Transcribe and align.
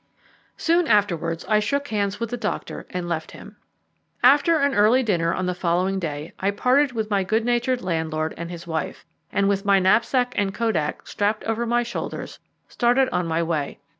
Soon 0.57 0.87
afterwards 0.87 1.45
I 1.47 1.59
shook 1.59 1.89
hands 1.89 2.19
with 2.19 2.31
the 2.31 2.35
doctor 2.35 2.87
and 2.89 3.07
left 3.07 3.33
him. 3.33 3.57
After 4.23 4.57
an 4.57 4.73
early 4.73 5.03
dinner 5.03 5.31
on 5.31 5.45
the 5.45 5.53
following 5.53 5.99
day, 5.99 6.33
I 6.39 6.49
parted 6.49 6.93
with 6.93 7.11
my 7.11 7.23
good 7.23 7.45
natured 7.45 7.83
landlord 7.83 8.33
and 8.35 8.49
his 8.49 8.65
wife, 8.65 9.05
and 9.31 9.47
with 9.47 9.63
my 9.63 9.77
knapsack 9.77 10.33
and 10.35 10.55
kodak 10.55 11.05
strapped 11.05 11.43
over 11.43 11.67
my 11.67 11.83
shoulders, 11.83 12.39
started 12.67 13.09
on 13.09 13.27
my 13.27 13.43
way. 13.43 13.77